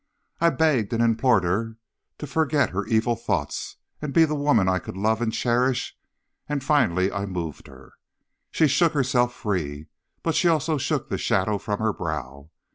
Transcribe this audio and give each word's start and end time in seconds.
I 0.39 0.49
begged 0.49 0.93
and 0.93 1.03
implored 1.03 1.43
her 1.43 1.75
to 2.17 2.25
forget 2.25 2.71
her 2.71 2.87
evil 2.87 3.15
thoughts, 3.15 3.77
and 4.01 4.15
be 4.15 4.25
the 4.25 4.33
woman 4.33 4.67
I 4.67 4.79
could 4.79 4.97
love 4.97 5.21
and 5.21 5.31
cherish; 5.31 5.95
and 6.49 6.63
finally 6.63 7.11
I 7.11 7.27
moved 7.27 7.67
her. 7.67 7.93
She 8.49 8.67
shook 8.67 8.93
herself 8.93 9.31
free, 9.31 9.89
but 10.23 10.33
she 10.33 10.47
also 10.47 10.79
shook 10.79 11.09
the 11.09 11.19
shadow 11.19 11.59
from 11.59 11.77
her 11.77 11.93
brow. 11.93 12.49